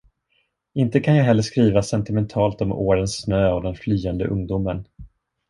[0.73, 4.87] Inte kan jag heller skriva sentimentalt om årens snö och den flyende ungdomen.